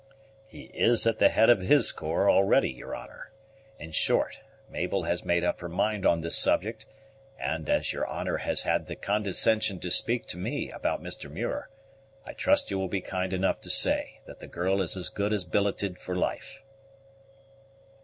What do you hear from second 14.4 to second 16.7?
girl is as good as billeted for life."